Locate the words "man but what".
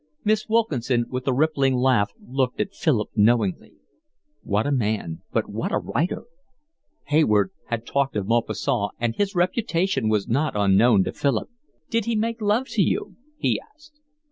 4.71-5.71